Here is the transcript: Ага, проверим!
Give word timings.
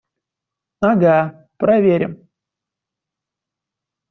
Ага, 0.91 1.47
проверим! 1.59 2.27